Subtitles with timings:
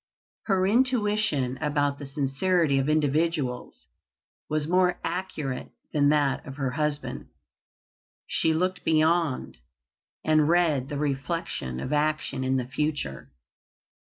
[0.45, 3.85] Her intuition about the sincerity of individuals
[4.49, 7.27] was more accurate than that of her husband.
[8.25, 9.59] She looked beyond,
[10.25, 13.31] and read the reflection of action in the future.